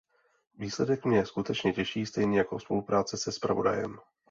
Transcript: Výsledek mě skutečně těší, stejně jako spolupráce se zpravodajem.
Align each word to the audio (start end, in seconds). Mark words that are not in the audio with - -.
Výsledek 0.59 1.05
mě 1.05 1.25
skutečně 1.25 1.73
těší, 1.73 2.05
stejně 2.05 2.37
jako 2.37 2.59
spolupráce 2.59 3.17
se 3.17 3.31
zpravodajem. 3.31 3.97